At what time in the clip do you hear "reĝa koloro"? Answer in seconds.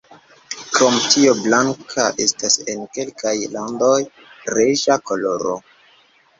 4.57-5.63